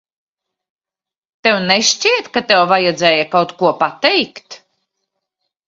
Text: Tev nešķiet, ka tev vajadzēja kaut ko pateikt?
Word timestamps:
Tev 1.47 1.57
nešķiet, 1.65 2.31
ka 2.39 2.43
tev 2.53 2.63
vajadzēja 2.73 3.29
kaut 3.37 3.55
ko 3.63 3.73
pateikt? 3.85 4.61